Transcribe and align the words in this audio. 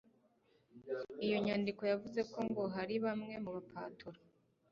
iyo 1.25 1.37
nyandiko 1.45 1.81
yavuze 1.91 2.21
ko 2.31 2.39
ngo 2.47 2.63
hari 2.75 2.95
bamwe 3.05 3.33
mu 3.43 3.49
ba 3.55 3.61
patoro 3.71 4.19